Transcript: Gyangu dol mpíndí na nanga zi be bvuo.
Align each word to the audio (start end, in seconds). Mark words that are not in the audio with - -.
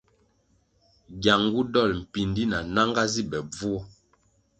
Gyangu 1.21 1.61
dol 1.73 1.91
mpíndí 2.01 2.43
na 2.51 2.59
nanga 2.73 3.03
zi 3.13 3.23
be 3.29 3.39
bvuo. 3.51 3.79